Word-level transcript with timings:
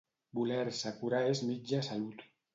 Voler-se 0.37 0.93
curar 1.03 1.21
és 1.35 1.43
mitja 1.51 1.85
salut. 1.91 2.27